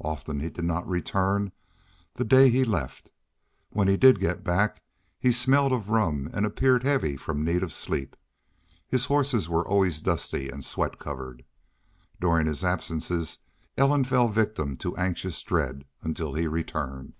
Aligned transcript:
Often 0.00 0.40
he 0.40 0.50
did 0.50 0.64
not 0.64 0.88
return 0.88 1.52
the 2.14 2.24
day 2.24 2.50
he 2.50 2.64
left. 2.64 3.12
When 3.70 3.86
he 3.86 3.96
did 3.96 4.18
get 4.18 4.42
back 4.42 4.82
he 5.20 5.30
smelled 5.30 5.72
of 5.72 5.88
rum 5.88 6.28
and 6.32 6.44
appeared 6.44 6.82
heavy 6.82 7.16
from 7.16 7.44
need 7.44 7.62
of 7.62 7.72
sleep. 7.72 8.16
His 8.88 9.04
horses 9.04 9.48
were 9.48 9.64
always 9.64 10.02
dust 10.02 10.34
and 10.34 10.64
sweat 10.64 10.98
covered. 10.98 11.44
During 12.20 12.48
his 12.48 12.64
absences 12.64 13.38
Ellen 13.76 14.02
fell 14.02 14.26
victim 14.26 14.76
to 14.78 14.96
anxious 14.96 15.40
dread 15.44 15.84
until 16.02 16.34
he 16.34 16.48
returned. 16.48 17.12